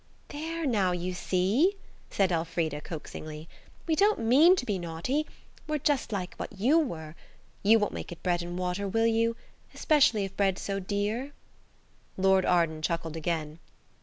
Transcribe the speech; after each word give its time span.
"There 0.29 0.65
now, 0.65 0.93
you 0.93 1.13
see," 1.13 1.75
said 2.09 2.31
Elfrida 2.31 2.81
coaxingly, 2.81 3.47
"we 3.85 3.93
don't 3.93 4.17
mean 4.17 4.55
to 4.55 4.65
be 4.65 4.79
naughty; 4.79 5.27
we're 5.67 5.77
just 5.77 6.11
like 6.11 6.33
what 6.37 6.51
you 6.59 6.79
were. 6.79 7.13
You 7.61 7.77
won't 7.77 7.93
make 7.93 8.11
it 8.11 8.23
bread 8.23 8.41
and 8.41 8.57
water, 8.57 8.87
will 8.87 9.05
you? 9.05 9.35
Especially 9.75 10.25
if 10.25 10.35
bread's 10.35 10.63
so 10.63 10.79
dear." 10.79 11.33
Lord 12.17 12.45
Arden 12.47 12.81
chuckled 12.81 13.15
again. 13.15 13.59